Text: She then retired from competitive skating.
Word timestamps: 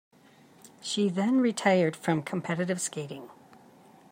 She 0.81 1.09
then 1.09 1.41
retired 1.41 1.95
from 1.95 2.23
competitive 2.23 2.81
skating. 2.81 3.29